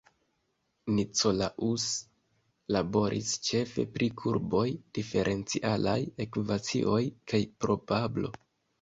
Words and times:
Nicolaus 0.99 1.85
laboris 2.77 3.35
ĉefe 3.49 3.87
pri 3.99 4.09
kurboj, 4.25 4.65
diferencialaj 5.01 5.97
ekvacioj, 6.29 7.01
kaj 7.33 7.47
probablo. 7.65 8.39